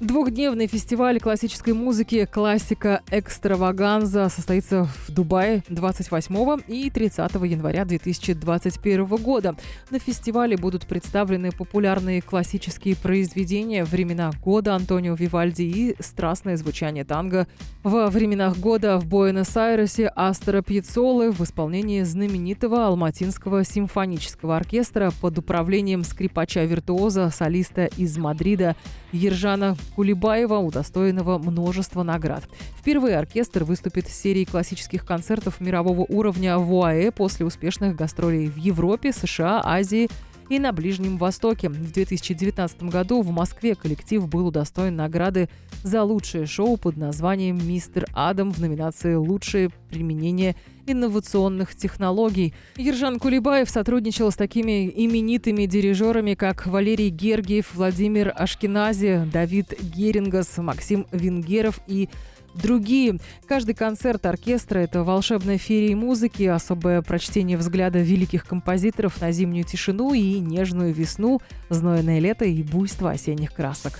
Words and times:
Двухдневный 0.00 0.66
фестиваль 0.66 1.20
классической 1.20 1.74
музыки 1.74 2.24
«Классика 2.24 3.02
Экстраваганза» 3.10 4.30
состоится 4.30 4.84
в 4.84 5.10
Дубае 5.12 5.62
28 5.68 6.62
и 6.68 6.88
30 6.88 7.34
января 7.34 7.84
2021 7.84 9.04
года. 9.04 9.56
На 9.90 9.98
фестивале 9.98 10.56
будут 10.56 10.86
представлены 10.86 11.50
популярные 11.52 12.22
классические 12.22 12.96
произведения 12.96 13.84
«Времена 13.84 14.30
года» 14.42 14.74
Антонио 14.74 15.12
Вивальди 15.12 15.64
и 15.64 15.96
«Страстное 16.00 16.56
звучание 16.56 17.04
танго». 17.04 17.46
Во 17.82 18.06
временах 18.06 18.56
года 18.56 18.98
в 18.98 19.06
Буэнос-Айресе 19.06 20.10
Астера 20.16 20.62
Пьецолы 20.62 21.30
в 21.30 21.42
исполнении 21.42 22.02
знаменитого 22.04 22.86
Алматинского 22.86 23.64
симфонического 23.64 24.56
оркестра 24.56 25.12
под 25.20 25.36
управлением 25.36 26.04
скрипача-виртуоза, 26.04 27.30
солиста 27.30 27.84
из 27.98 28.16
Мадрида 28.16 28.76
Ержана 29.12 29.76
Кулибаева, 29.94 30.56
удостоенного 30.56 31.38
множества 31.38 32.02
наград. 32.02 32.44
Впервые 32.78 33.18
оркестр 33.18 33.64
выступит 33.64 34.08
с 34.08 34.14
серией 34.14 34.46
классических 34.46 35.04
концертов 35.04 35.60
мирового 35.60 36.06
уровня 36.08 36.58
в 36.58 36.72
УАЭ 36.72 37.10
после 37.10 37.46
успешных 37.46 37.96
гастролей 37.96 38.48
в 38.48 38.56
Европе, 38.56 39.12
США, 39.12 39.60
Азии 39.64 40.08
и 40.50 40.58
на 40.58 40.72
Ближнем 40.72 41.16
Востоке. 41.16 41.68
В 41.68 41.92
2019 41.92 42.82
году 42.84 43.22
в 43.22 43.30
Москве 43.30 43.74
коллектив 43.74 44.28
был 44.28 44.48
удостоен 44.48 44.96
награды 44.96 45.48
за 45.82 46.02
лучшее 46.02 46.46
шоу 46.46 46.76
под 46.76 46.96
названием 46.96 47.56
«Мистер 47.66 48.06
Адам» 48.12 48.52
в 48.52 48.58
номинации 48.58 49.14
«Лучшее 49.14 49.70
применение 49.88 50.56
инновационных 50.90 51.74
технологий». 51.74 52.54
Ержан 52.76 53.18
Кулибаев 53.18 53.68
сотрудничал 53.70 54.30
с 54.30 54.36
такими 54.36 54.88
именитыми 54.88 55.66
дирижерами, 55.66 56.34
как 56.34 56.66
Валерий 56.66 57.10
Гергиев, 57.10 57.74
Владимир 57.74 58.32
Ашкенази, 58.36 59.28
Давид 59.32 59.74
Герингас, 59.80 60.58
Максим 60.58 61.06
Венгеров 61.12 61.80
и 61.86 62.08
другие. 62.54 63.18
Каждый 63.46 63.74
концерт 63.74 64.26
оркестра– 64.26 64.78
это 64.80 65.04
волшебная 65.04 65.58
феерия 65.58 65.96
музыки, 65.96 66.44
особое 66.44 67.02
прочтение 67.02 67.56
взгляда 67.56 68.00
великих 68.00 68.44
композиторов 68.44 69.20
на 69.20 69.32
зимнюю 69.32 69.64
тишину 69.64 70.12
и 70.14 70.40
нежную 70.40 70.92
весну, 70.92 71.40
знойное 71.68 72.18
лето 72.18 72.44
и 72.44 72.62
буйство 72.62 73.10
осенних 73.10 73.52
красок. 73.52 73.92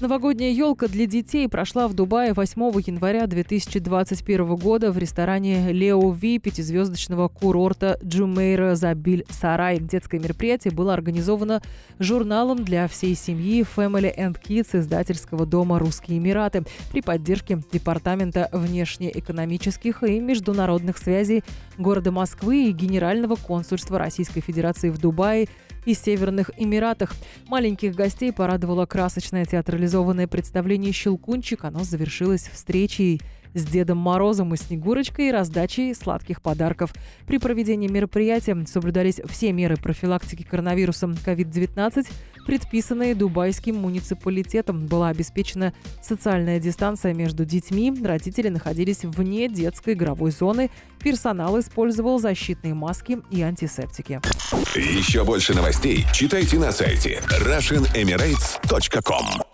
Новогодняя 0.00 0.50
елка 0.50 0.88
для 0.88 1.04
детей 1.04 1.46
прошла 1.46 1.86
в 1.86 1.92
Дубае 1.92 2.32
8 2.32 2.58
января 2.86 3.26
2021 3.26 4.56
года 4.56 4.92
в 4.92 4.96
ресторане 4.96 5.72
Лео 5.72 6.10
Ви 6.12 6.38
пятизвездочного 6.38 7.28
курорта 7.28 7.98
Джумейра 8.02 8.76
Забиль 8.76 9.26
Сарай. 9.28 9.78
Детское 9.78 10.18
мероприятие 10.18 10.72
было 10.72 10.94
организовано 10.94 11.60
журналом 11.98 12.64
для 12.64 12.88
всей 12.88 13.14
семьи 13.14 13.62
Family 13.62 14.10
and 14.16 14.38
Kids 14.42 14.78
издательского 14.78 15.44
дома 15.44 15.78
«Русские 15.78 16.16
Эмираты» 16.16 16.64
при 16.90 17.02
поддержке 17.02 17.60
Департамента 17.70 18.48
внешнеэкономических 18.54 20.02
и 20.04 20.18
международных 20.18 20.96
связей 20.96 21.44
города 21.76 22.10
Москвы 22.10 22.70
и 22.70 22.72
Генерального 22.72 23.34
консульства 23.34 23.98
Российской 23.98 24.40
Федерации 24.40 24.88
в 24.88 24.96
Дубае 24.96 25.46
и 25.84 25.94
Северных 25.94 26.50
Эмиратах. 26.56 27.14
Маленьких 27.46 27.94
гостей 27.94 28.32
порадовало 28.32 28.86
красочное 28.86 29.44
театрализованное 29.44 30.26
представление 30.26 30.92
«Щелкунчик». 30.92 31.64
Оно 31.64 31.84
завершилось 31.84 32.48
встречей 32.52 33.20
с 33.54 33.64
Дедом 33.64 33.98
Морозом 33.98 34.54
и 34.54 34.56
Снегурочкой 34.56 35.28
и 35.28 35.32
раздачей 35.32 35.94
сладких 35.94 36.42
подарков. 36.42 36.92
При 37.26 37.38
проведении 37.38 37.88
мероприятия 37.88 38.56
соблюдались 38.66 39.20
все 39.28 39.52
меры 39.52 39.76
профилактики 39.76 40.42
коронавирусом 40.42 41.12
COVID-19, 41.12 42.06
предписанные 42.46 43.14
Дубайским 43.14 43.76
муниципалитетом. 43.76 44.86
Была 44.86 45.08
обеспечена 45.08 45.72
социальная 46.02 46.60
дистанция 46.60 47.14
между 47.14 47.44
детьми, 47.44 47.92
родители 48.02 48.48
находились 48.48 49.04
вне 49.04 49.48
детской 49.48 49.94
игровой 49.94 50.30
зоны, 50.30 50.70
персонал 51.02 51.58
использовал 51.58 52.18
защитные 52.18 52.74
маски 52.74 53.18
и 53.30 53.42
антисептики. 53.42 54.20
Еще 54.74 55.24
больше 55.24 55.54
новостей 55.54 56.04
читайте 56.12 56.58
на 56.58 56.72
сайте 56.72 57.22
RussianEmirates.com 57.40 59.49